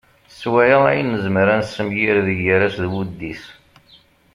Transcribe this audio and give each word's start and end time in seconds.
S 0.37 0.41
waya 0.51 0.77
ay 0.91 1.01
nezmer 1.03 1.47
ad 1.55 1.59
nessemgired 1.61 2.29
gar-as 2.43 2.75
d 2.83 2.85
wuddis. 2.91 3.43